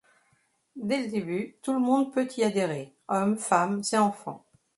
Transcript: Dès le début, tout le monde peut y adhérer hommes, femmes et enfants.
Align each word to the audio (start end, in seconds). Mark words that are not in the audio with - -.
Dès 0.77 0.99
le 1.05 1.11
début, 1.11 1.57
tout 1.61 1.73
le 1.73 1.79
monde 1.79 2.11
peut 2.11 2.27
y 2.35 2.41
adhérer 2.43 2.91
hommes, 3.07 3.37
femmes 3.37 3.83
et 3.93 3.97
enfants. 3.99 4.43